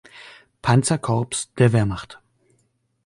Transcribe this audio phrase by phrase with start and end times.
[0.63, 2.19] Panzerkorps der Wehrmacht.